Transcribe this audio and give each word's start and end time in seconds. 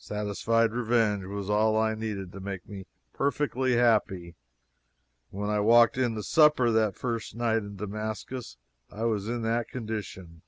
Satisfied 0.00 0.72
revenge 0.72 1.24
was 1.26 1.48
all 1.48 1.78
I 1.78 1.94
needed 1.94 2.32
to 2.32 2.40
make 2.40 2.68
me 2.68 2.84
perfectly 3.12 3.76
happy, 3.76 4.34
and 5.30 5.40
when 5.40 5.50
I 5.50 5.60
walked 5.60 5.96
in 5.96 6.16
to 6.16 6.22
supper 6.24 6.72
that 6.72 6.96
first 6.96 7.36
night 7.36 7.58
in 7.58 7.76
Damascus 7.76 8.56
I 8.90 9.04
was 9.04 9.28
in 9.28 9.42
that 9.42 9.68
condition. 9.68 10.42